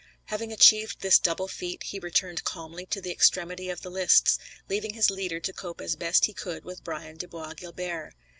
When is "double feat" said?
1.19-1.83